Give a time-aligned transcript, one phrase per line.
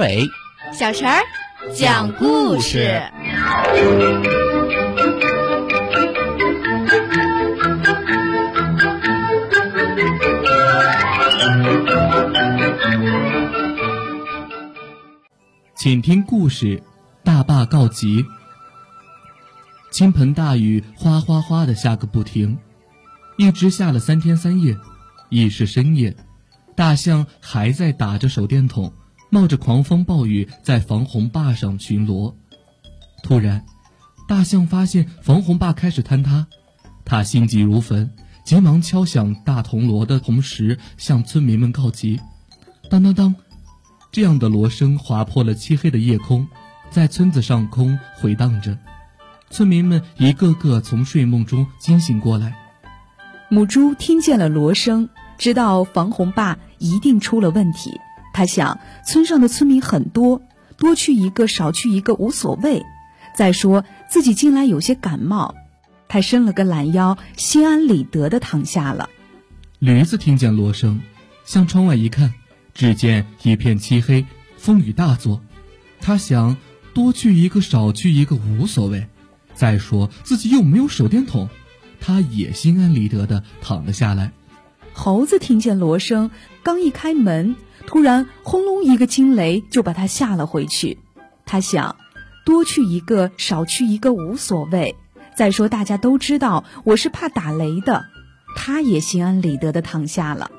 [0.00, 0.26] 伟、
[0.72, 1.20] 小陈儿
[1.74, 3.02] 讲故事。
[15.76, 16.82] 请听故事：
[17.22, 18.24] 大坝告急。
[19.90, 22.56] 倾盆大雨哗哗哗的下个不停，
[23.36, 24.74] 一直下了三天三夜。
[25.28, 26.16] 已是深夜，
[26.74, 28.94] 大象还在打着手电筒，
[29.30, 32.34] 冒着狂风暴雨在防洪坝上巡逻。
[33.22, 33.64] 突然，
[34.28, 36.46] 大象发现防洪坝开始坍塌，
[37.04, 38.10] 他心急如焚，
[38.44, 42.20] 急忙敲响大铜锣的同时向村民们告急。
[42.90, 43.34] 当当当，
[44.10, 46.46] 这样的锣声划破了漆黑的夜空，
[46.90, 48.76] 在村子上空回荡着。
[49.50, 52.56] 村民们一个个从睡梦中惊醒过来。
[53.48, 55.08] 母猪听见了锣声。
[55.38, 57.98] 知道防洪坝一定出了问题，
[58.32, 60.42] 他想村上的村民很多，
[60.76, 62.82] 多去一个少去一个无所谓。
[63.36, 65.54] 再说自己近来有些感冒，
[66.08, 69.08] 他伸了个懒腰，心安理得的躺下了。
[69.78, 71.00] 驴子听见锣声，
[71.44, 72.34] 向窗外一看，
[72.74, 75.40] 只见一片漆黑，风雨大作。
[76.00, 76.56] 他想
[76.92, 79.06] 多去一个少去一个无所谓。
[79.54, 81.48] 再说自己又没有手电筒，
[82.00, 84.32] 他也心安理得的躺了下来。
[85.02, 86.30] 猴子听见锣声，
[86.62, 87.56] 刚一开门，
[87.86, 90.98] 突然轰隆一个惊雷，就把他吓了回去。
[91.46, 91.96] 他想，
[92.44, 94.94] 多去一个少去一个无所谓。
[95.34, 98.04] 再说大家都知道我是怕打雷的，
[98.56, 100.50] 他也心安理得的躺下了。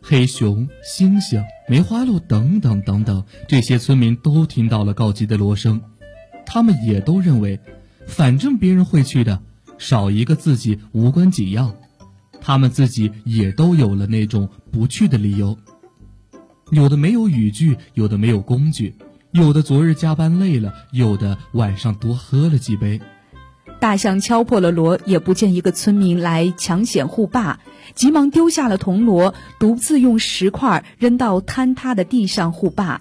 [0.00, 5.82] 黑熊、猩猩、梅花鹿等等等等，这些村民都听到了告急的锣声，
[6.46, 7.60] 他们也都认为，
[8.06, 9.42] 反正别人会去的，
[9.76, 11.74] 少一个自己无关紧要。
[12.42, 15.56] 他们自己也都有了那种不去的理由，
[16.70, 18.96] 有的没有雨具，有的没有工具，
[19.30, 23.00] 有的昨日加班累了，有的晚上多喝了几杯。
[23.78, 27.58] 大象敲破了锣，也不见一个村民来抢险护坝，
[27.94, 33.00] 急忙丢下了铜锣，独自用石块扔到坍塌的地上护坝。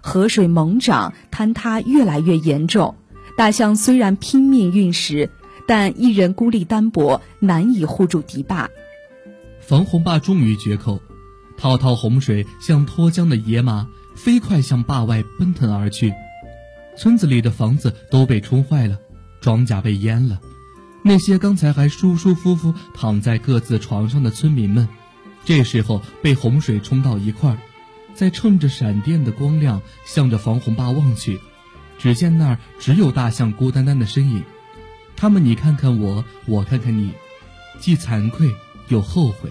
[0.00, 2.94] 河水猛涨，坍塌越来越严重。
[3.36, 5.30] 大象虽然拼命运石。
[5.66, 8.70] 但一人孤立单薄，难以护住堤坝。
[9.60, 11.00] 防洪坝终于决口，
[11.56, 16.14] 滔滔洪水像脱缰的野马，飞快向坝外奔腾而去。
[16.96, 18.98] 村子里的房子都被冲坏了，
[19.40, 20.40] 庄稼被淹了。
[21.02, 24.88] 那些刚才还舒舒服服躺在各自床上的村民们，
[25.44, 27.58] 这时候被洪水冲到一块儿，
[28.14, 31.40] 在趁着闪电的光亮，向着防洪坝望去，
[31.98, 34.44] 只见那儿只有大象孤单单的身影。
[35.16, 37.12] 他们，你看看我，我看看你，
[37.80, 38.54] 既惭愧
[38.88, 39.50] 又后悔。